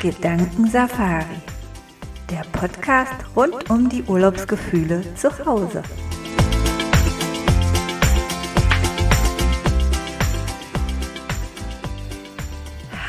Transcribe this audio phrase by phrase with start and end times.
[0.00, 1.24] Gedankensafari,
[2.30, 5.82] der Podcast rund um die Urlaubsgefühle zu Hause.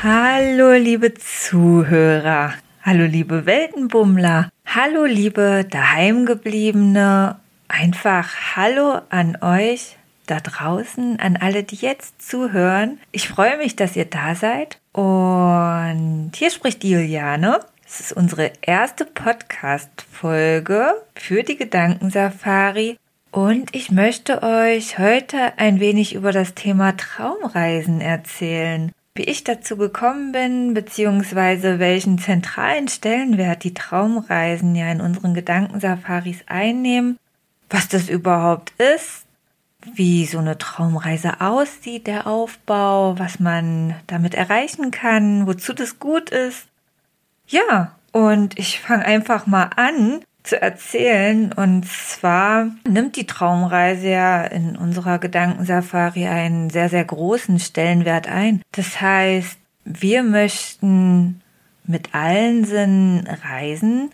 [0.02, 7.38] Hallo liebe Zuhörer, hallo liebe Weltenbummler, hallo liebe Daheimgebliebene,
[7.68, 9.96] einfach Hallo an euch
[10.30, 12.98] da draußen, an alle, die jetzt zuhören.
[13.12, 14.78] Ich freue mich, dass ihr da seid.
[14.92, 17.60] Und hier spricht Juliane.
[17.86, 22.96] Es ist unsere erste Podcast-Folge für die Gedankensafari.
[23.32, 28.92] Und ich möchte euch heute ein wenig über das Thema Traumreisen erzählen.
[29.14, 36.44] Wie ich dazu gekommen bin, beziehungsweise welchen zentralen Stellenwert die Traumreisen ja in unseren Gedankensafaris
[36.46, 37.18] einnehmen
[37.70, 39.24] was das überhaupt ist,
[39.94, 46.30] wie so eine Traumreise aussieht, der Aufbau, was man damit erreichen kann, wozu das gut
[46.30, 46.68] ist.
[47.46, 51.52] Ja, und ich fange einfach mal an zu erzählen.
[51.52, 58.62] Und zwar nimmt die Traumreise ja in unserer Gedankensafari einen sehr, sehr großen Stellenwert ein.
[58.72, 61.40] Das heißt, wir möchten
[61.84, 64.10] mit allen Sinnen reisen,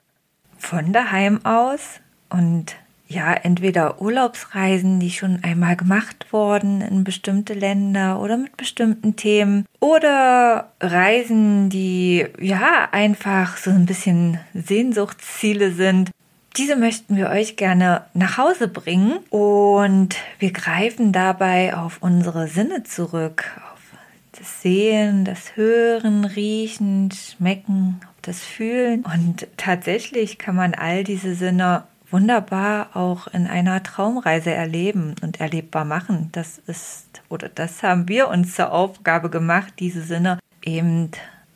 [0.58, 2.76] von daheim aus und
[3.08, 9.64] ja, entweder Urlaubsreisen, die schon einmal gemacht wurden in bestimmte Länder oder mit bestimmten Themen
[9.78, 16.10] oder Reisen, die ja einfach so ein bisschen Sehnsuchtsziele sind.
[16.56, 22.82] Diese möchten wir euch gerne nach Hause bringen und wir greifen dabei auf unsere Sinne
[22.82, 23.98] zurück, auf
[24.38, 31.84] das Sehen, das Hören, Riechen, Schmecken, das Fühlen und tatsächlich kann man all diese Sinne
[32.10, 36.30] wunderbar auch in einer Traumreise erleben und erlebbar machen.
[36.32, 41.10] Das ist, oder das haben wir uns zur Aufgabe gemacht, diese Sinne eben,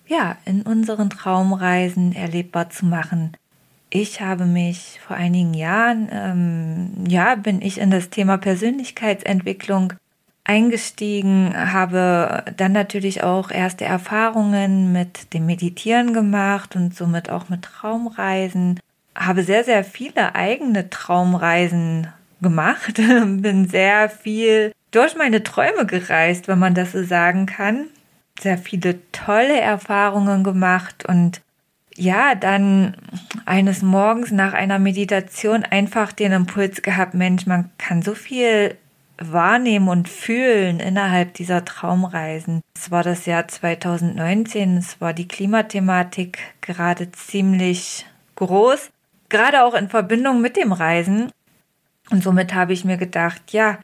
[0.07, 3.37] ja, in unseren Traumreisen erlebbar zu machen.
[3.91, 9.95] Ich habe mich vor einigen Jahren, ähm, ja, bin ich in das Thema Persönlichkeitsentwicklung
[10.45, 17.63] eingestiegen, habe dann natürlich auch erste Erfahrungen mit dem Meditieren gemacht und somit auch mit
[17.63, 18.80] Traumreisen
[19.15, 22.09] habe sehr, sehr viele eigene Traumreisen
[22.41, 27.87] gemacht, bin sehr viel durch meine Träume gereist, wenn man das so sagen kann.
[28.41, 31.43] Sehr viele tolle Erfahrungen gemacht und
[31.97, 32.97] ja, dann
[33.45, 38.77] eines Morgens nach einer Meditation einfach den Impuls gehabt, Mensch, man kann so viel
[39.19, 42.63] wahrnehmen und fühlen innerhalb dieser Traumreisen.
[42.75, 48.07] Es war das Jahr 2019, es war die Klimathematik gerade ziemlich
[48.37, 48.91] groß
[49.30, 51.33] gerade auch in Verbindung mit dem Reisen.
[52.11, 53.79] Und somit habe ich mir gedacht, ja,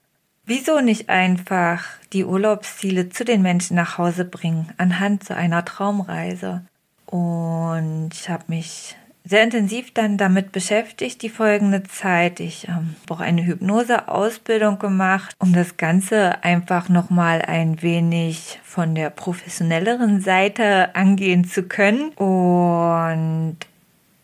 [0.44, 6.62] wieso nicht einfach die Urlaubsziele zu den Menschen nach Hause bringen, anhand so einer Traumreise.
[7.06, 12.38] Und ich habe mich sehr intensiv dann damit beschäftigt, die folgende Zeit.
[12.38, 18.94] Ich ähm, habe auch eine Hypnose-Ausbildung gemacht, um das Ganze einfach nochmal ein wenig von
[18.94, 22.10] der professionelleren Seite angehen zu können.
[22.10, 23.56] Und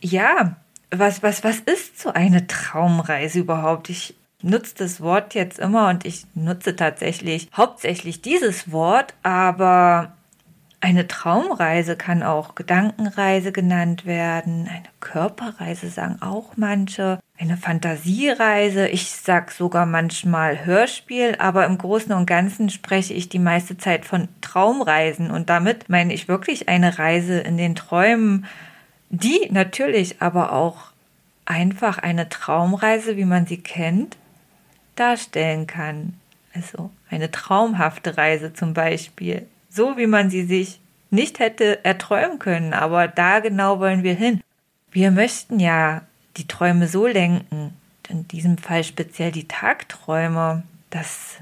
[0.00, 0.56] ja,
[0.92, 3.88] was, was, was ist so eine Traumreise überhaupt?
[3.90, 10.12] Ich nutze das Wort jetzt immer und ich nutze tatsächlich hauptsächlich dieses Wort, aber
[10.80, 19.12] eine Traumreise kann auch Gedankenreise genannt werden, eine Körperreise sagen auch manche, eine Fantasiereise, ich
[19.12, 24.26] sag sogar manchmal Hörspiel, aber im Großen und Ganzen spreche ich die meiste Zeit von
[24.40, 28.46] Traumreisen und damit meine ich wirklich eine Reise in den Träumen,
[29.12, 30.90] die natürlich aber auch
[31.44, 34.16] einfach eine Traumreise, wie man sie kennt,
[34.96, 36.14] darstellen kann.
[36.54, 40.80] Also eine traumhafte Reise zum Beispiel, so wie man sie sich
[41.10, 44.40] nicht hätte erträumen können, aber da genau wollen wir hin.
[44.90, 46.02] Wir möchten ja
[46.38, 47.74] die Träume so lenken,
[48.08, 51.36] in diesem Fall speziell die Tagträume, dass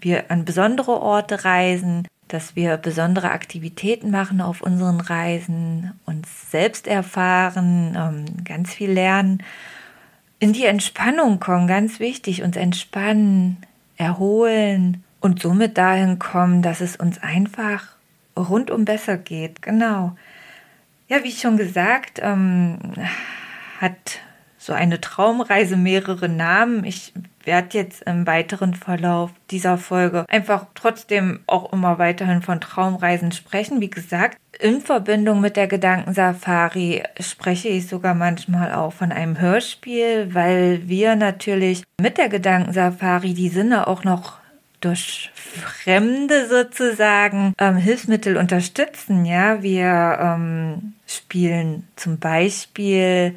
[0.00, 6.86] wir an besondere Orte reisen, dass wir besondere Aktivitäten machen auf unseren Reisen, uns selbst
[6.86, 9.42] erfahren, ähm, ganz viel lernen,
[10.38, 13.58] in die Entspannung kommen, ganz wichtig, uns entspannen,
[13.96, 17.96] erholen und somit dahin kommen, dass es uns einfach
[18.36, 19.62] rundum besser geht.
[19.62, 20.16] Genau.
[21.08, 22.78] Ja, wie schon gesagt, ähm,
[23.80, 24.20] hat
[24.66, 26.84] so eine Traumreise mehrere Namen.
[26.84, 27.12] Ich
[27.44, 33.80] werde jetzt im weiteren Verlauf dieser Folge einfach trotzdem auch immer weiterhin von Traumreisen sprechen.
[33.80, 40.34] Wie gesagt, in Verbindung mit der Gedankensafari spreche ich sogar manchmal auch von einem Hörspiel,
[40.34, 44.38] weil wir natürlich mit der Gedankensafari die Sinne auch noch
[44.80, 49.24] durch Fremde sozusagen ähm, Hilfsmittel unterstützen.
[49.24, 53.36] Ja, wir ähm, spielen zum Beispiel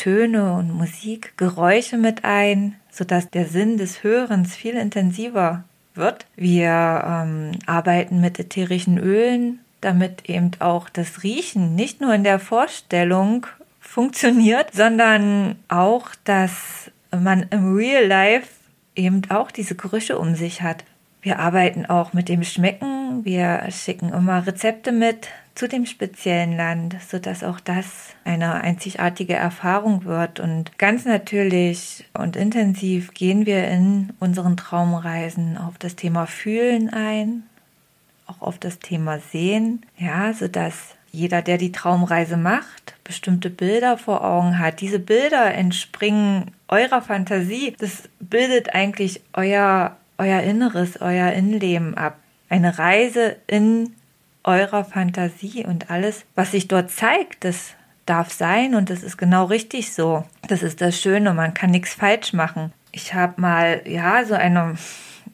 [0.00, 5.64] Töne und Musik, Geräusche mit ein, sodass der Sinn des Hörens viel intensiver
[5.94, 6.24] wird.
[6.36, 12.38] Wir ähm, arbeiten mit ätherischen Ölen, damit eben auch das Riechen nicht nur in der
[12.38, 13.46] Vorstellung
[13.78, 18.48] funktioniert, sondern auch, dass man im Real Life
[18.96, 20.82] eben auch diese Gerüche um sich hat.
[21.20, 23.26] Wir arbeiten auch mit dem Schmecken.
[23.26, 30.04] Wir schicken immer Rezepte mit zu dem speziellen Land, sodass auch das eine einzigartige Erfahrung
[30.04, 30.40] wird.
[30.40, 37.42] Und ganz natürlich und intensiv gehen wir in unseren Traumreisen auf das Thema Fühlen ein,
[38.26, 44.24] auch auf das Thema Sehen, ja, sodass jeder, der die Traumreise macht, bestimmte Bilder vor
[44.24, 44.80] Augen hat.
[44.80, 47.74] Diese Bilder entspringen eurer Fantasie.
[47.78, 52.16] Das bildet eigentlich euer, euer Inneres, euer Innenleben ab.
[52.48, 53.94] Eine Reise in
[54.44, 57.74] eurer Fantasie und alles, was sich dort zeigt, das
[58.06, 60.24] darf sein und das ist genau richtig so.
[60.48, 62.72] Das ist das Schöne, man kann nichts falsch machen.
[62.92, 64.76] Ich habe mal, ja, so eine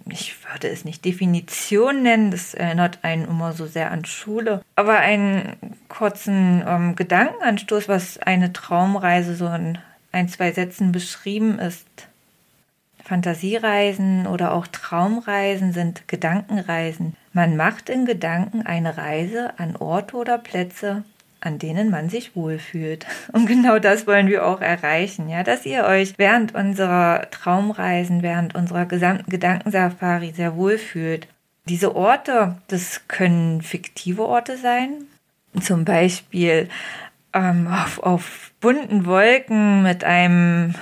[0.09, 4.99] ich würde es nicht Definition nennen, das erinnert einen immer so sehr an Schule, aber
[4.99, 5.57] einen
[5.89, 9.79] kurzen ähm, Gedankenanstoß, was eine Traumreise so in
[10.13, 12.06] ein, zwei Sätzen beschrieben ist.
[13.07, 17.15] Fantasiereisen oder auch Traumreisen sind Gedankenreisen.
[17.33, 21.05] Man macht in Gedanken eine Reise an Orte oder Plätze,
[21.41, 23.07] an denen man sich wohlfühlt.
[23.33, 28.57] Und genau das wollen wir auch erreichen, ja, dass ihr euch während unserer Traumreisen, während
[28.57, 31.29] unserer gesamten Gedankensafari sehr wohlfühlt.
[31.69, 35.05] Diese Orte, das können fiktive Orte sein,
[35.61, 36.69] zum Beispiel
[37.33, 40.75] ähm, auf, auf bunten Wolken mit einem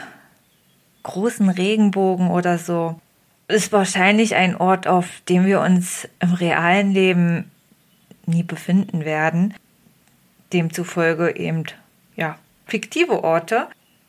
[1.04, 3.00] großen Regenbogen oder so.
[3.46, 7.50] Ist wahrscheinlich ein Ort, auf dem wir uns im realen Leben
[8.26, 9.54] nie befinden werden
[10.54, 11.64] demzufolge eben
[12.16, 13.68] ja fiktive Orte.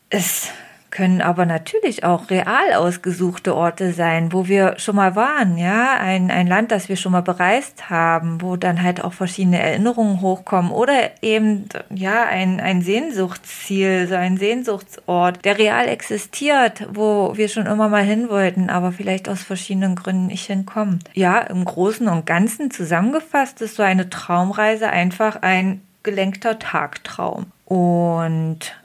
[0.10, 0.50] Es
[0.96, 6.32] können aber natürlich auch real ausgesuchte Orte sein, wo wir schon mal waren, ja, ein,
[6.32, 10.72] ein Land, das wir schon mal bereist haben, wo dann halt auch verschiedene Erinnerungen hochkommen
[10.72, 17.66] oder eben, ja, ein, ein Sehnsuchtsziel, so ein Sehnsuchtsort, der real existiert, wo wir schon
[17.66, 21.00] immer mal hin wollten, aber vielleicht aus verschiedenen Gründen nicht hinkommen.
[21.14, 27.48] Ja, im Großen und Ganzen zusammengefasst ist so eine Traumreise einfach ein gelenkter Tagtraum.
[27.66, 28.76] Und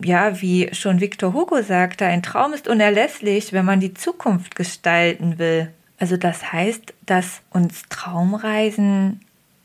[0.00, 5.38] ja, wie schon Victor Hugo sagte, ein Traum ist unerlässlich, wenn man die Zukunft gestalten
[5.38, 5.70] will.
[5.98, 9.20] Also das heißt, dass uns Traumreisen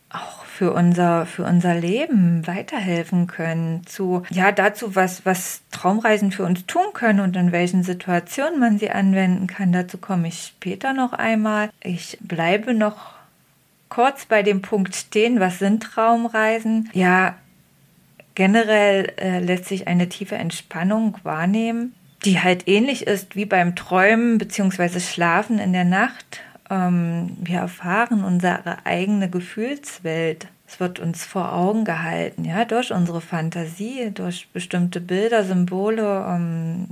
[0.10, 6.44] auch für unser, für unser Leben weiterhelfen können, zu, ja, dazu, was, was Traumreisen für
[6.44, 9.72] uns tun können und in welchen Situationen man sie anwenden kann.
[9.72, 11.70] Dazu komme ich später noch einmal.
[11.82, 13.14] Ich bleibe noch
[13.90, 16.90] kurz bei dem Punkt stehen, was sind Traumreisen?
[16.94, 17.36] Ja,
[18.36, 21.94] generell äh, lässt sich eine tiefe Entspannung wahrnehmen,
[22.26, 25.00] die halt ähnlich ist wie beim Träumen bzw.
[25.00, 26.42] Schlafen in der Nacht.
[26.70, 30.48] Ähm, wir erfahren unsere eigene Gefühlswelt.
[30.66, 36.88] Es wird uns vor Augen gehalten, ja, durch unsere Fantasie, durch bestimmte Bilder, Symbole, ähm,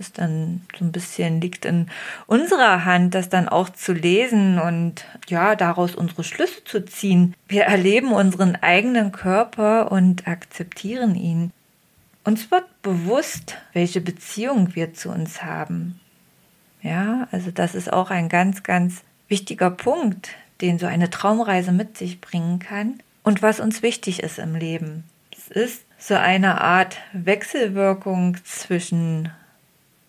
[0.00, 1.86] ist dann so ein bisschen liegt in
[2.26, 7.34] unserer Hand, das dann auch zu lesen und ja, daraus unsere Schlüsse zu ziehen.
[7.46, 11.52] Wir erleben unseren eigenen Körper und akzeptieren ihn.
[12.24, 16.00] Uns wird bewusst, welche Beziehung wir zu uns haben.
[16.82, 21.96] Ja, also das ist auch ein ganz, ganz wichtiger Punkt, den so eine Traumreise mit
[21.96, 25.04] sich bringen kann und was uns wichtig ist im Leben.
[25.36, 29.30] Es ist so eine Art Wechselwirkung zwischen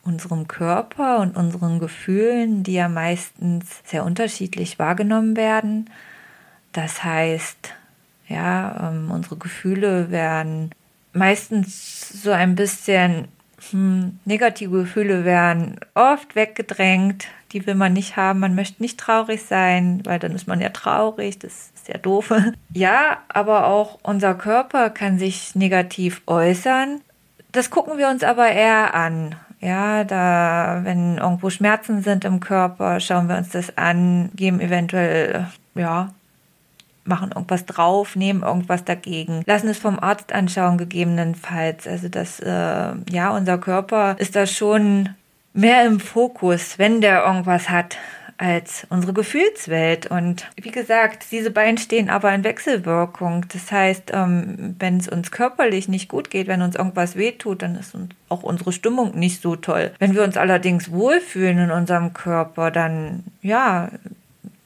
[0.03, 5.89] unserem Körper und unseren Gefühlen, die ja meistens sehr unterschiedlich wahrgenommen werden.
[6.71, 7.73] Das heißt,
[8.27, 10.71] ja, ähm, unsere Gefühle werden
[11.13, 13.27] meistens so ein bisschen
[13.69, 17.27] hm, negative Gefühle werden oft weggedrängt.
[17.51, 18.39] Die will man nicht haben.
[18.39, 21.37] Man möchte nicht traurig sein, weil dann ist man ja traurig.
[21.39, 22.33] Das ist ja doof.
[22.73, 27.01] Ja, aber auch unser Körper kann sich negativ äußern.
[27.51, 29.35] Das gucken wir uns aber eher an.
[29.61, 35.47] Ja, da, wenn irgendwo Schmerzen sind im Körper, schauen wir uns das an, geben eventuell,
[35.75, 36.09] ja,
[37.03, 41.87] machen irgendwas drauf, nehmen irgendwas dagegen, lassen es vom Arzt anschauen, gegebenenfalls.
[41.87, 45.09] Also das, äh, ja, unser Körper ist da schon
[45.53, 47.97] mehr im Fokus, wenn der irgendwas hat,
[48.41, 50.07] als unsere Gefühlswelt.
[50.07, 53.45] Und wie gesagt, diese beiden stehen aber in Wechselwirkung.
[53.53, 57.75] Das heißt, ähm, wenn es uns körperlich nicht gut geht, wenn uns irgendwas wehtut, dann
[57.75, 57.95] ist
[58.29, 59.91] auch unsere Stimmung nicht so toll.
[59.99, 63.89] Wenn wir uns allerdings wohlfühlen in unserem Körper, dann ja,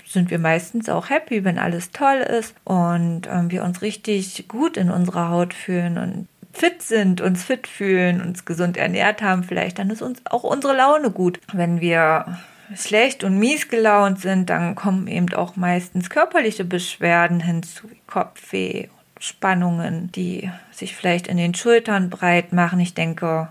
[0.07, 4.77] sind wir meistens auch happy, wenn alles toll ist und ähm, wir uns richtig gut
[4.77, 9.79] in unserer Haut fühlen und fit sind, uns fit fühlen, uns gesund ernährt haben, vielleicht,
[9.79, 11.41] dann ist uns auch unsere Laune gut.
[11.51, 12.37] Wenn wir
[12.73, 18.87] schlecht und mies gelaunt sind, dann kommen eben auch meistens körperliche Beschwerden hinzu, wie Kopfweh,
[19.19, 22.79] Spannungen, die sich vielleicht in den Schultern breit machen.
[22.79, 23.49] Ich denke,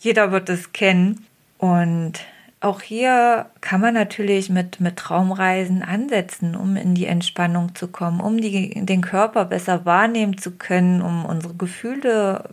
[0.00, 1.26] jeder wird es kennen.
[1.58, 2.20] Und
[2.60, 8.20] auch hier kann man natürlich mit, mit Traumreisen ansetzen, um in die Entspannung zu kommen,
[8.20, 12.48] um die, den Körper besser wahrnehmen zu können, um unsere Gefühle,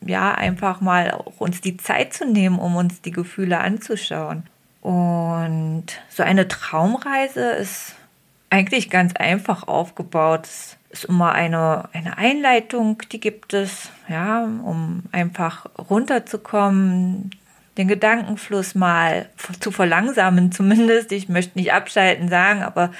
[0.00, 4.44] ja, einfach mal auch uns die Zeit zu nehmen, um uns die Gefühle anzuschauen.
[4.88, 7.94] Und so eine Traumreise ist
[8.48, 10.46] eigentlich ganz einfach aufgebaut.
[10.46, 17.32] Es ist immer eine, eine Einleitung, die gibt es, ja, um einfach runterzukommen,
[17.76, 19.28] den Gedankenfluss mal
[19.60, 21.12] zu verlangsamen, zumindest.
[21.12, 22.90] Ich möchte nicht abschalten sagen, aber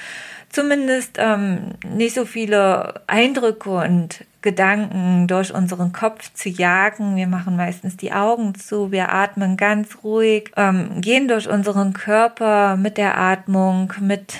[0.49, 7.15] zumindest ähm, nicht so viele Eindrücke und Gedanken durch unseren Kopf zu jagen.
[7.15, 12.77] Wir machen meistens die Augen zu, wir atmen ganz ruhig, ähm, gehen durch unseren Körper
[12.77, 14.35] mit der Atmung, mit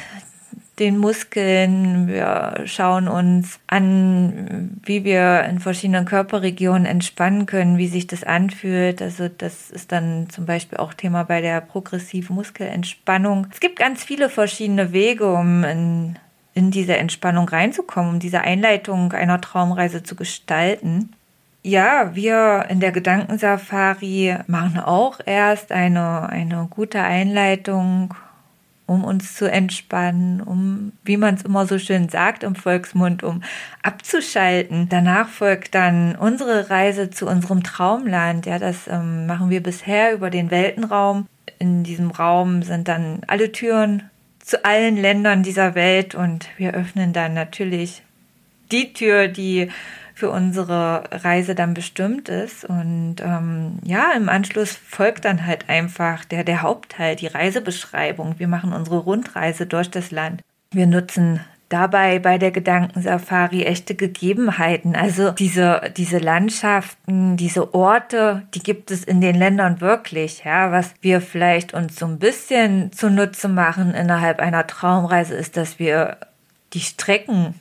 [0.80, 8.08] den Muskeln, wir schauen uns an, wie wir in verschiedenen Körperregionen entspannen können, wie sich
[8.08, 9.02] das anfühlt.
[9.02, 13.48] Also das ist dann zum Beispiel auch Thema bei der progressiven Muskelentspannung.
[13.52, 16.16] Es gibt ganz viele verschiedene Wege, um in,
[16.60, 21.14] in diese Entspannung reinzukommen, um diese Einleitung einer Traumreise zu gestalten.
[21.64, 28.14] Ja, wir in der Gedankensafari machen auch erst eine, eine gute Einleitung
[28.88, 33.44] um uns zu entspannen, um, wie man es immer so schön sagt im Volksmund, um
[33.84, 34.90] abzuschalten.
[34.90, 38.48] Danach folgt dann unsere Reise zu unserem Traumland.
[38.48, 41.28] Ja, das ähm, machen wir bisher über den Weltenraum.
[41.60, 44.10] In diesem Raum sind dann alle Türen
[44.50, 48.02] zu allen Ländern dieser Welt und wir öffnen dann natürlich
[48.72, 49.70] die Tür, die
[50.16, 52.66] für unsere Reise dann bestimmt ist.
[52.66, 58.40] Und ähm, ja, im Anschluss folgt dann halt einfach der, der Hauptteil, die Reisebeschreibung.
[58.40, 60.42] Wir machen unsere Rundreise durch das Land.
[60.72, 64.96] Wir nutzen dabei bei der Gedankensafari echte Gegebenheiten.
[64.96, 70.44] Also diese, diese Landschaften, diese Orte, die gibt es in den Ländern wirklich.
[70.44, 75.80] Ja, was wir vielleicht uns so ein bisschen zunutze machen innerhalb einer Traumreise ist, dass
[75.80, 76.18] wir
[76.74, 77.54] die Strecken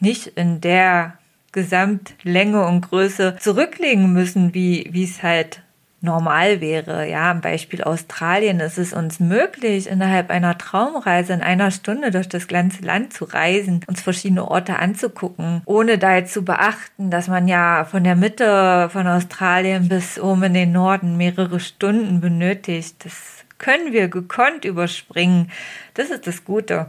[0.00, 1.14] nicht in der
[1.52, 5.62] Gesamtlänge und Größe zurücklegen müssen, wie, wie es halt
[6.00, 7.08] normal wäre.
[7.08, 12.28] Ja, am Beispiel Australien ist es uns möglich, innerhalb einer Traumreise in einer Stunde durch
[12.28, 17.28] das ganze Land zu reisen, uns verschiedene Orte anzugucken, ohne da jetzt zu beachten, dass
[17.28, 23.04] man ja von der Mitte von Australien bis oben in den Norden mehrere Stunden benötigt.
[23.04, 25.50] Das können wir gekonnt überspringen.
[25.94, 26.86] Das ist das Gute.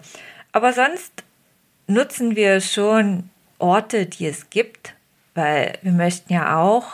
[0.54, 1.24] Aber sonst
[1.88, 4.96] nutzen wir schon Orte, die es gibt,
[5.36, 6.88] weil wir möchten ja auch,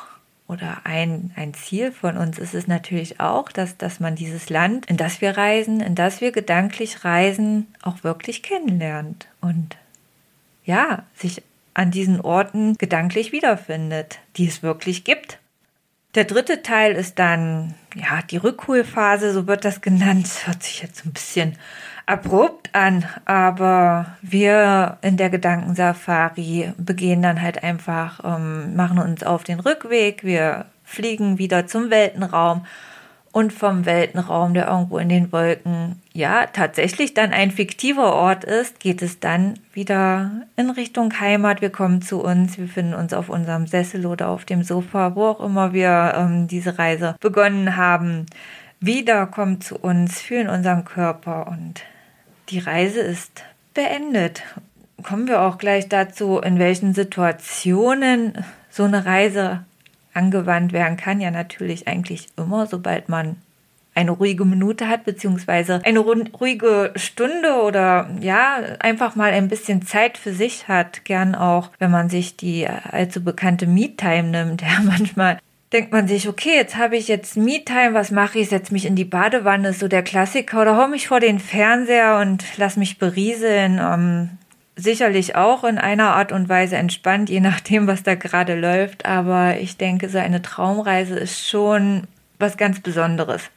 [0.48, 4.86] oder ein, ein Ziel von uns ist es natürlich auch, dass, dass man dieses Land,
[4.86, 9.78] in das wir reisen, in das wir gedanklich reisen, auch wirklich kennenlernt und
[10.64, 15.40] ja, sich an diesen Orten gedanklich wiederfindet, die es wirklich gibt.
[16.16, 20.26] Der dritte Teil ist dann, ja, die Rückholphase, so wird das genannt.
[20.26, 21.58] Das hört sich jetzt ein bisschen
[22.08, 29.44] abrupt an, aber wir in der Gedankensafari begehen dann halt einfach, ähm, machen uns auf
[29.44, 32.66] den Rückweg, wir fliegen wieder zum Weltenraum
[33.34, 38.80] und vom Weltenraum, der irgendwo in den Wolken, ja, tatsächlich dann ein fiktiver Ort ist,
[38.80, 41.62] geht es dann wieder in Richtung Heimat.
[41.62, 45.26] Wir kommen zu uns, wir finden uns auf unserem Sessel oder auf dem Sofa, wo
[45.26, 48.26] auch immer wir ähm, diese Reise begonnen haben.
[48.80, 51.84] Wieder kommen zu uns, fühlen unseren Körper und
[52.50, 54.44] die Reise ist beendet.
[55.04, 59.64] Kommen wir auch gleich dazu, in welchen Situationen so eine Reise
[60.14, 61.22] angewandt werden kann.
[61.22, 63.38] Ja, natürlich eigentlich immer, sobald man
[63.98, 70.20] eine ruhige Minute hat, beziehungsweise eine ruhige Stunde oder ja, einfach mal ein bisschen Zeit
[70.20, 71.04] für sich hat.
[71.04, 74.62] Gern auch, wenn man sich die allzu bekannte Me-Time nimmt.
[74.68, 75.40] Ja, manchmal
[75.74, 78.50] denkt man sich, okay, jetzt habe ich jetzt Me-Time, was mache ich?
[78.50, 82.44] Setze mich in die Badewanne, so der Klassiker, oder hau mich vor den Fernseher und
[82.58, 83.80] lass mich berieseln.
[83.82, 84.30] Ähm,
[84.76, 89.06] sicherlich auch in einer Art und Weise entspannt, je nachdem, was da gerade läuft.
[89.06, 92.04] Aber ich denke, so eine Traumreise ist schon
[92.40, 93.50] was ganz Besonderes.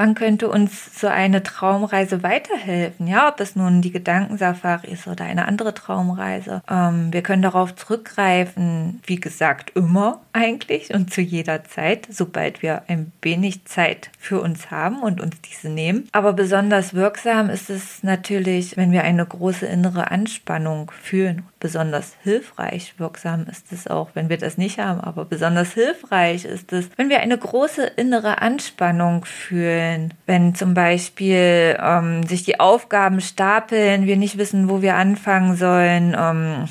[0.00, 3.08] Wann könnte uns so eine Traumreise weiterhelfen?
[3.08, 6.62] Ja, ob es nun die Gedankensafari ist oder eine andere Traumreise.
[6.70, 12.82] Ähm, wir können darauf zurückgreifen, wie gesagt, immer eigentlich und zu jeder Zeit, sobald wir
[12.86, 16.08] ein wenig Zeit für uns haben und uns diese nehmen.
[16.12, 21.42] Aber besonders wirksam ist es natürlich, wenn wir eine große innere Anspannung fühlen.
[21.60, 26.72] Besonders hilfreich wirksam ist es auch, wenn wir das nicht haben, aber besonders hilfreich ist
[26.72, 30.14] es, wenn wir eine große innere Anspannung fühlen.
[30.26, 36.16] Wenn zum Beispiel ähm, sich die Aufgaben stapeln, wir nicht wissen, wo wir anfangen sollen.
[36.16, 36.68] Ähm,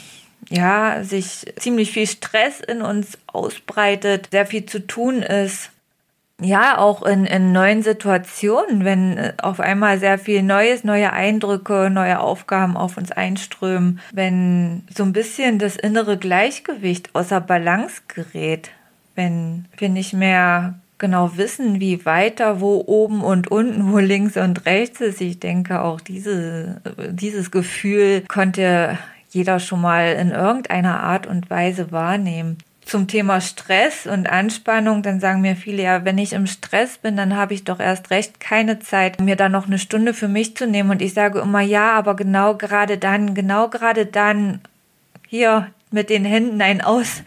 [0.49, 5.71] ja, sich ziemlich viel Stress in uns ausbreitet, sehr viel zu tun ist.
[6.39, 11.89] Ja, auch in, in neuen Situationen, wenn äh, auf einmal sehr viel Neues, neue Eindrücke,
[11.89, 18.69] neue Aufgaben auf uns einströmen, wenn so ein bisschen das innere Gleichgewicht außer Balance gerät,
[19.15, 24.67] wenn wir nicht mehr genau wissen, wie weiter, wo oben und unten, wo links und
[24.67, 25.21] rechts ist.
[25.21, 28.97] Ich denke, auch diese, dieses Gefühl konnte
[29.31, 32.57] jeder schon mal in irgendeiner Art und Weise wahrnehmen.
[32.87, 37.17] Zum Thema Stress und Anspannung, dann sagen mir viele, ja, wenn ich im Stress bin,
[37.17, 40.55] dann habe ich doch erst recht keine Zeit, mir da noch eine Stunde für mich
[40.55, 40.89] zu nehmen.
[40.89, 44.61] Und ich sage immer, ja, aber genau gerade dann, genau gerade dann,
[45.27, 47.23] hier mit den Händen ein Aus,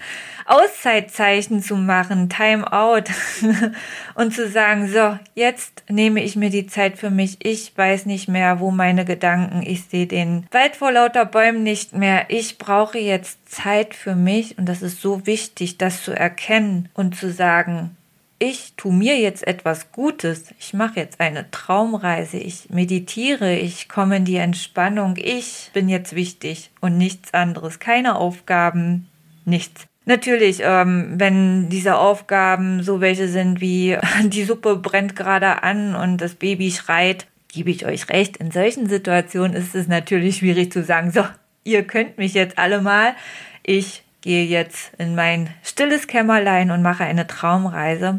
[0.50, 3.09] Auszeitzeichen zu machen, Time out.
[4.14, 7.38] Und zu sagen, so, jetzt nehme ich mir die Zeit für mich.
[7.45, 11.92] Ich weiß nicht mehr, wo meine Gedanken, ich sehe den Wald vor lauter Bäumen nicht
[11.92, 12.26] mehr.
[12.28, 14.59] Ich brauche jetzt Zeit für mich.
[14.59, 17.97] Und das ist so wichtig, das zu erkennen und zu sagen,
[18.40, 24.16] ich tue mir jetzt etwas Gutes, ich mache jetzt eine Traumreise, ich meditiere, ich komme
[24.16, 29.09] in die Entspannung, ich bin jetzt wichtig und nichts anderes, keine Aufgaben,
[29.45, 29.89] nichts.
[30.11, 36.17] Natürlich, ähm, wenn diese Aufgaben so welche sind wie die Suppe brennt gerade an und
[36.17, 38.37] das Baby schreit, gebe ich euch recht.
[38.38, 41.25] In solchen Situationen ist es natürlich schwierig zu sagen, so,
[41.62, 43.14] ihr könnt mich jetzt alle mal.
[43.62, 48.19] Ich gehe jetzt in mein stilles Kämmerlein und mache eine Traumreise.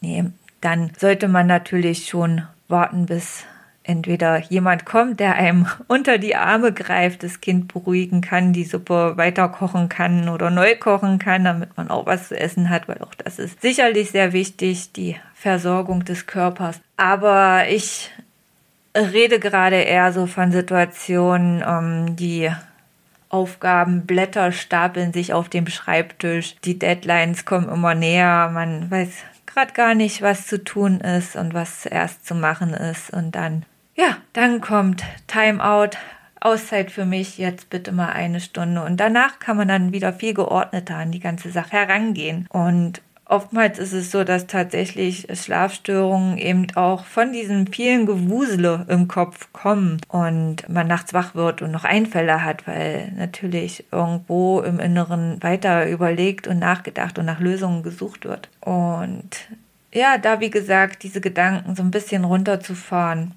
[0.00, 0.24] Nee,
[0.60, 3.44] dann sollte man natürlich schon warten, bis
[3.88, 9.14] entweder jemand kommt, der einem unter die Arme greift, das Kind beruhigen kann, die Suppe
[9.16, 12.98] weiter kochen kann oder neu kochen kann, damit man auch was zu essen hat, weil
[12.98, 16.80] auch das ist sicherlich sehr wichtig, die Versorgung des Körpers.
[16.96, 18.10] Aber ich
[18.94, 22.50] rede gerade eher so von Situationen, ähm, die
[23.30, 29.10] Aufgabenblätter stapeln sich auf dem Schreibtisch, die Deadlines kommen immer näher, man weiß
[29.58, 33.10] gerade gar nicht, was zu tun ist und was zuerst zu machen ist.
[33.10, 33.64] Und dann
[33.98, 35.96] ja, dann kommt Timeout,
[36.40, 38.82] Auszeit für mich, jetzt bitte mal eine Stunde.
[38.84, 42.46] Und danach kann man dann wieder viel geordneter an die ganze Sache herangehen.
[42.48, 49.08] Und oftmals ist es so, dass tatsächlich Schlafstörungen eben auch von diesem vielen Gewusele im
[49.08, 54.78] Kopf kommen und man nachts wach wird und noch Einfälle hat, weil natürlich irgendwo im
[54.78, 58.48] Inneren weiter überlegt und nachgedacht und nach Lösungen gesucht wird.
[58.60, 59.48] Und
[59.92, 63.34] ja, da wie gesagt, diese Gedanken so ein bisschen runterzufahren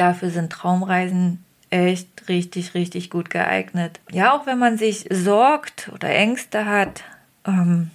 [0.00, 4.00] Dafür sind Traumreisen echt richtig, richtig gut geeignet.
[4.10, 7.04] Ja, auch wenn man sich sorgt oder Ängste hat,
[7.46, 7.90] ähm,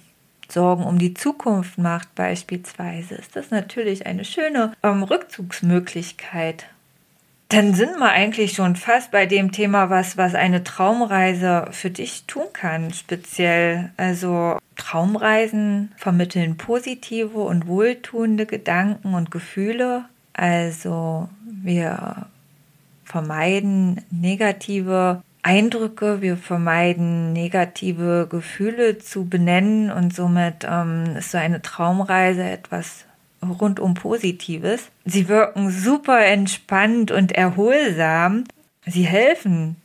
[0.48, 6.66] Sorgen um die Zukunft macht beispielsweise, ist das natürlich eine schöne ähm, Rückzugsmöglichkeit.
[7.48, 12.24] Dann sind wir eigentlich schon fast bei dem Thema, was, was eine Traumreise für dich
[12.26, 13.90] tun kann, speziell.
[13.96, 20.04] Also Traumreisen vermitteln positive und wohltuende Gedanken und Gefühle.
[20.36, 21.30] Also
[21.62, 22.26] wir
[23.04, 31.62] vermeiden negative Eindrücke, wir vermeiden negative Gefühle zu benennen und somit ähm, ist so eine
[31.62, 33.06] Traumreise etwas
[33.42, 34.90] rundum Positives.
[35.06, 38.44] Sie wirken super entspannt und erholsam.
[38.84, 39.76] Sie helfen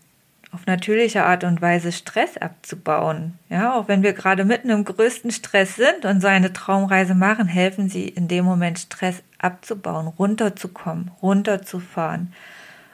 [0.51, 3.39] auf natürliche Art und Weise Stress abzubauen.
[3.49, 7.47] Ja, auch wenn wir gerade mitten im größten Stress sind und so eine Traumreise machen,
[7.47, 12.33] helfen sie in dem Moment Stress abzubauen, runterzukommen, runterzufahren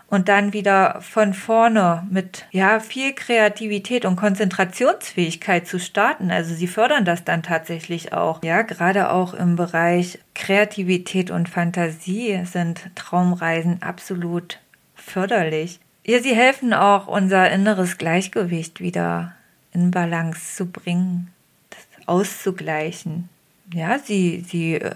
[0.10, 6.32] und dann wieder von vorne mit ja viel Kreativität und Konzentrationsfähigkeit zu starten.
[6.32, 8.41] Also sie fördern das dann tatsächlich auch.
[8.43, 14.60] Ja, gerade auch im Bereich Kreativität und Fantasie sind Traumreisen absolut
[14.96, 15.80] förderlich.
[16.10, 19.36] Ja, sie helfen auch, unser inneres Gleichgewicht wieder
[19.74, 21.34] in Balance zu bringen,
[21.70, 23.28] das auszugleichen.
[23.74, 24.96] Ja, sie, sie äh,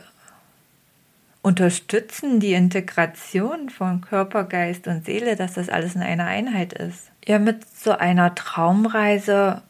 [1.42, 7.12] unterstützen die Integration von Körper, Geist und Seele, dass das alles in einer Einheit ist.
[7.26, 9.64] Ja, mit so einer Traumreise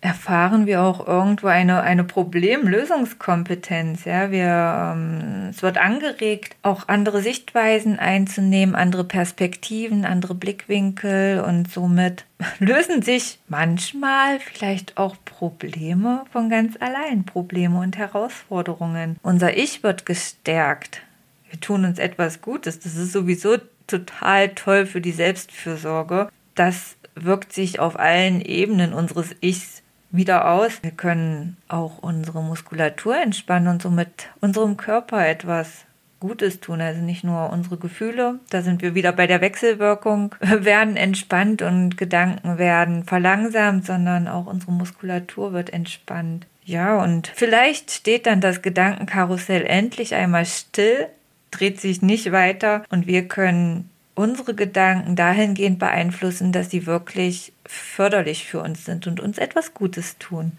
[0.00, 4.04] erfahren wir auch irgendwo eine, eine Problemlösungskompetenz.
[4.04, 11.70] Ja, wir, ähm, es wird angeregt, auch andere Sichtweisen einzunehmen, andere Perspektiven, andere Blickwinkel und
[11.70, 12.24] somit
[12.58, 19.16] lösen sich manchmal vielleicht auch Probleme von ganz allein, Probleme und Herausforderungen.
[19.22, 21.02] Unser Ich wird gestärkt.
[21.50, 22.80] Wir tun uns etwas Gutes.
[22.80, 23.56] Das ist sowieso
[23.86, 26.28] total toll für die Selbstfürsorge.
[26.54, 30.82] Das wirkt sich auf allen Ebenen unseres Ichs wieder aus.
[30.82, 35.84] Wir können auch unsere Muskulatur entspannen und somit unserem Körper etwas
[36.20, 36.80] Gutes tun.
[36.80, 41.96] Also nicht nur unsere Gefühle, da sind wir wieder bei der Wechselwirkung, werden entspannt und
[41.96, 46.46] Gedanken werden verlangsamt, sondern auch unsere Muskulatur wird entspannt.
[46.64, 51.06] Ja, und vielleicht steht dann das Gedankenkarussell endlich einmal still,
[51.52, 58.46] dreht sich nicht weiter und wir können unsere Gedanken dahingehend beeinflussen, dass sie wirklich förderlich
[58.46, 60.52] für uns sind und uns etwas Gutes tun.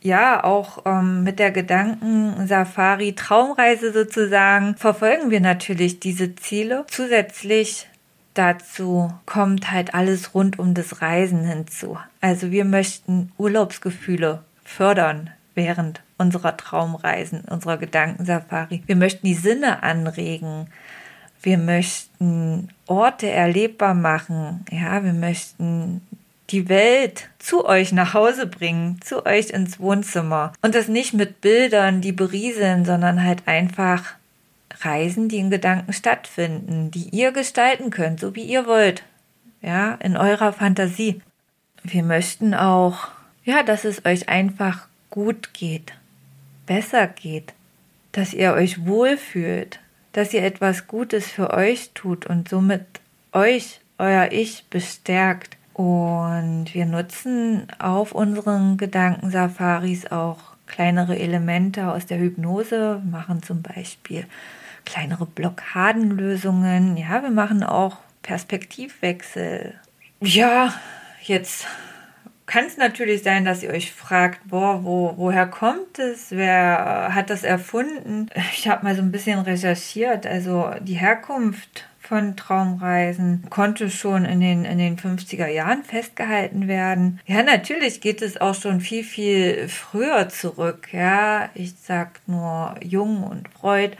[0.00, 6.84] Ja, auch ähm, mit der Gedankensafari Traumreise sozusagen verfolgen wir natürlich diese Ziele.
[6.88, 7.86] Zusätzlich
[8.34, 11.96] dazu kommt halt alles rund um das Reisen hinzu.
[12.20, 18.82] Also wir möchten Urlaubsgefühle fördern während unserer Traumreisen, unserer Gedankensafari.
[18.86, 20.68] Wir möchten die Sinne anregen.
[21.44, 24.64] Wir möchten Orte erlebbar machen.
[24.70, 26.00] Ja, wir möchten
[26.48, 30.54] die Welt zu euch nach Hause bringen, zu euch ins Wohnzimmer.
[30.62, 34.14] Und das nicht mit Bildern, die berieseln, sondern halt einfach
[34.80, 39.02] Reisen, die in Gedanken stattfinden, die ihr gestalten könnt, so wie ihr wollt.
[39.60, 41.20] Ja, in eurer Fantasie.
[41.82, 43.08] Wir möchten auch,
[43.44, 45.92] ja, dass es euch einfach gut geht,
[46.64, 47.52] besser geht,
[48.12, 49.80] dass ihr euch wohlfühlt,
[50.14, 52.86] dass ihr etwas Gutes für euch tut und somit
[53.32, 55.58] euch, euer Ich bestärkt.
[55.74, 63.60] Und wir nutzen auf unseren Gedankensafaris auch kleinere Elemente aus der Hypnose, wir machen zum
[63.62, 64.24] Beispiel
[64.84, 66.96] kleinere Blockadenlösungen.
[66.96, 69.74] Ja, wir machen auch Perspektivwechsel.
[70.20, 70.72] Ja,
[71.22, 71.66] jetzt
[72.46, 76.30] kann es natürlich sein, dass ihr euch fragt, boah, wo, woher kommt es?
[76.30, 78.28] Wer hat das erfunden?
[78.52, 80.26] Ich habe mal so ein bisschen recherchiert.
[80.26, 87.18] Also die Herkunft von Traumreisen konnte schon in den, in den 50er Jahren festgehalten werden.
[87.26, 90.88] Ja, natürlich geht es auch schon viel, viel früher zurück.
[90.92, 93.96] Ja, ich sag nur Jung und Freud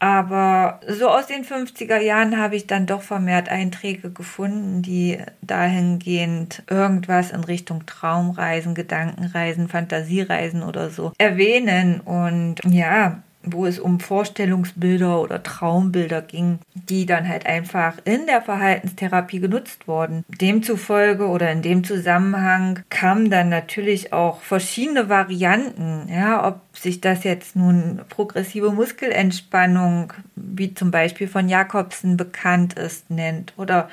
[0.00, 6.62] aber so aus den 50er Jahren habe ich dann doch vermehrt Einträge gefunden, die dahingehend
[6.70, 12.00] irgendwas in Richtung Traumreisen, Gedankenreisen, Fantasiereisen oder so erwähnen.
[12.00, 18.42] Und ja, wo es um Vorstellungsbilder oder Traumbilder ging, die dann halt einfach in der
[18.42, 20.24] Verhaltenstherapie genutzt wurden.
[20.28, 27.24] Demzufolge oder in dem Zusammenhang kamen dann natürlich auch verschiedene Varianten, ja, ob sich das
[27.24, 33.88] jetzt nun progressive Muskelentspannung, wie zum Beispiel von Jakobsen bekannt ist, nennt oder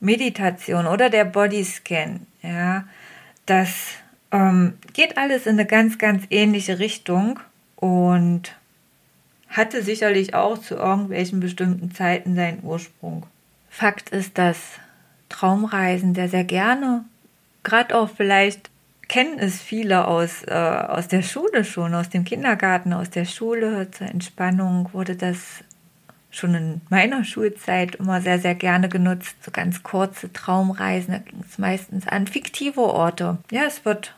[0.00, 2.84] Meditation oder der Bodyscan, ja,
[3.46, 3.94] das
[4.32, 7.38] ähm, geht alles in eine ganz, ganz ähnliche Richtung
[7.76, 8.54] und
[9.52, 13.26] hatte sicherlich auch zu irgendwelchen bestimmten Zeiten seinen Ursprung.
[13.70, 14.58] Fakt ist, dass
[15.28, 17.04] Traumreisen sehr, sehr gerne,
[17.62, 18.70] gerade auch vielleicht
[19.08, 23.90] kennen es viele aus, äh, aus der Schule schon, aus dem Kindergarten, aus der Schule
[23.90, 25.38] zur Entspannung wurde das
[26.30, 29.36] schon in meiner Schulzeit immer sehr, sehr gerne genutzt.
[29.42, 33.36] So ganz kurze Traumreisen, da ging es meistens an fiktive Orte.
[33.50, 34.14] Ja, es wird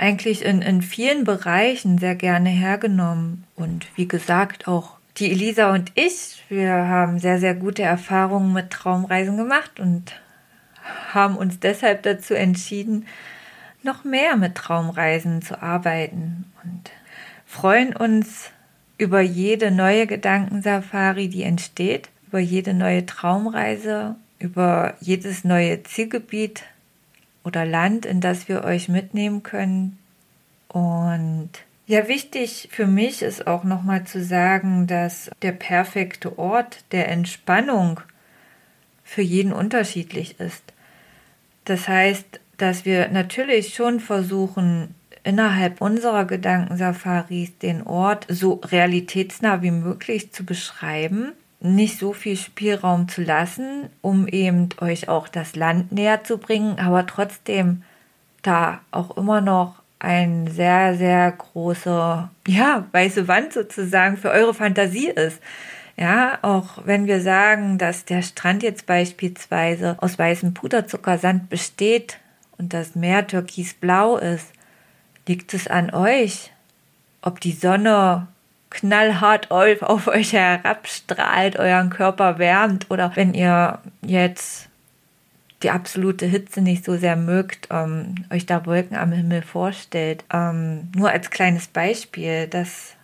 [0.00, 3.44] eigentlich in, in vielen Bereichen sehr gerne hergenommen.
[3.54, 8.70] Und wie gesagt, auch die Elisa und ich, wir haben sehr, sehr gute Erfahrungen mit
[8.70, 10.12] Traumreisen gemacht und
[11.12, 13.06] haben uns deshalb dazu entschieden,
[13.82, 16.90] noch mehr mit Traumreisen zu arbeiten und
[17.46, 18.50] freuen uns
[18.96, 26.64] über jede neue Gedankensafari, die entsteht, über jede neue Traumreise, über jedes neue Zielgebiet,
[27.44, 29.98] oder Land, in das wir euch mitnehmen können.
[30.68, 31.50] Und
[31.86, 38.00] ja, wichtig für mich ist auch nochmal zu sagen, dass der perfekte Ort der Entspannung
[39.02, 40.62] für jeden unterschiedlich ist.
[41.64, 49.70] Das heißt, dass wir natürlich schon versuchen, innerhalb unserer Gedankensafaris den Ort so realitätsnah wie
[49.70, 55.92] möglich zu beschreiben nicht so viel Spielraum zu lassen, um eben euch auch das Land
[55.92, 57.82] näher zu bringen, aber trotzdem
[58.42, 65.08] da auch immer noch ein sehr, sehr große, ja, weiße Wand sozusagen für eure Fantasie
[65.08, 65.40] ist.
[65.96, 72.18] Ja, auch wenn wir sagen, dass der Strand jetzt beispielsweise aus weißem Puderzuckersand besteht
[72.56, 74.46] und das Meer türkisblau ist,
[75.28, 76.50] liegt es an euch,
[77.20, 78.28] ob die Sonne
[78.70, 84.68] knallhart auf euch herabstrahlt, euren Körper wärmt oder wenn ihr jetzt
[85.62, 90.24] die absolute Hitze nicht so sehr mögt, ähm, euch da Wolken am Himmel vorstellt.
[90.32, 92.94] Ähm, nur als kleines Beispiel, dass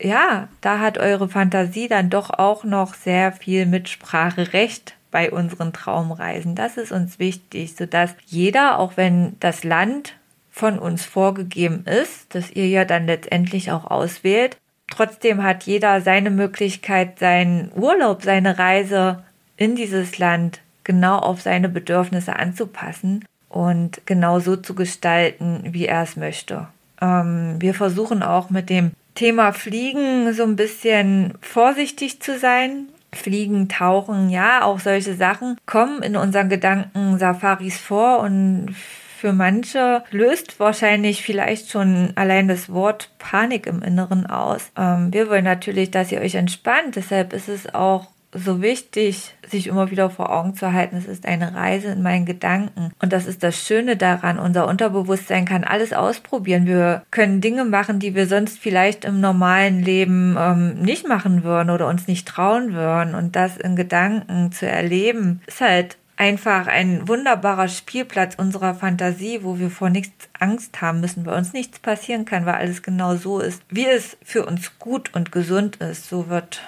[0.00, 6.54] ja, da hat eure Fantasie dann doch auch noch sehr viel Mitspracherecht bei unseren Traumreisen.
[6.54, 10.14] Das ist uns wichtig, sodass jeder, auch wenn das Land
[10.50, 14.56] von uns vorgegeben ist, das ihr ja dann letztendlich auch auswählt,
[14.90, 19.22] trotzdem hat jeder seine Möglichkeit, seinen Urlaub, seine Reise
[19.56, 26.02] in dieses Land genau auf seine Bedürfnisse anzupassen und genau so zu gestalten, wie er
[26.02, 26.68] es möchte.
[27.00, 32.86] Ähm, wir versuchen auch mit dem Thema Fliegen so ein bisschen vorsichtig zu sein.
[33.12, 38.74] Fliegen, Tauchen, ja, auch solche Sachen kommen in unseren Gedanken Safaris vor und
[39.20, 44.70] für manche löst wahrscheinlich vielleicht schon allein das Wort Panik im Inneren aus.
[44.78, 46.96] Ähm, wir wollen natürlich, dass ihr euch entspannt.
[46.96, 51.26] Deshalb ist es auch so wichtig, sich immer wieder vor Augen zu halten, es ist
[51.26, 52.92] eine Reise in meinen Gedanken.
[53.02, 54.38] Und das ist das Schöne daran.
[54.38, 56.66] Unser Unterbewusstsein kann alles ausprobieren.
[56.66, 61.70] Wir können Dinge machen, die wir sonst vielleicht im normalen Leben ähm, nicht machen würden
[61.70, 63.14] oder uns nicht trauen würden.
[63.14, 69.58] Und das in Gedanken zu erleben, ist halt einfach ein wunderbarer Spielplatz unserer Fantasie, wo
[69.58, 73.40] wir vor nichts Angst haben müssen, weil uns nichts passieren kann, weil alles genau so
[73.40, 76.10] ist, wie es für uns gut und gesund ist.
[76.10, 76.60] So wird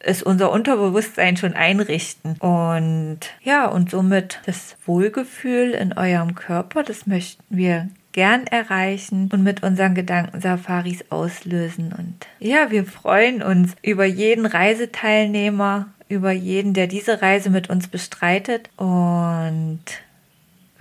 [0.00, 2.32] es unser Unterbewusstsein schon einrichten.
[2.40, 9.44] Und ja, und somit das Wohlgefühl in eurem Körper, das möchten wir gern erreichen und
[9.44, 11.94] mit unseren Gedankensafaris auslösen.
[11.96, 17.88] Und ja, wir freuen uns über jeden Reiseteilnehmer, über jeden, der diese Reise mit uns
[17.88, 19.80] bestreitet und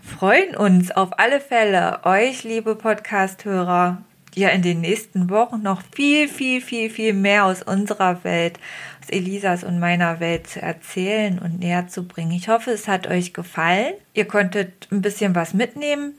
[0.02, 4.02] freuen uns auf alle Fälle, euch, liebe Podcast-Hörer,
[4.36, 8.60] ja in den nächsten Wochen noch viel, viel, viel, viel mehr aus unserer Welt,
[9.02, 12.32] aus Elisas und meiner Welt zu erzählen und näher zu bringen.
[12.32, 13.94] Ich hoffe, es hat euch gefallen.
[14.14, 16.14] Ihr konntet ein bisschen was mitnehmen.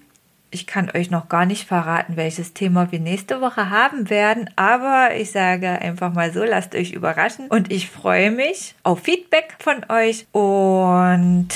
[0.51, 5.11] Ich kann euch noch gar nicht verraten, welches Thema wir nächste Woche haben werden, aber
[5.17, 9.85] ich sage einfach mal so, lasst euch überraschen und ich freue mich auf Feedback von
[9.89, 11.49] euch und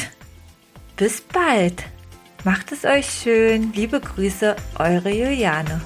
[0.96, 1.84] bis bald.
[2.44, 3.72] Macht es euch schön.
[3.74, 5.80] Liebe Grüße, eure Juliane.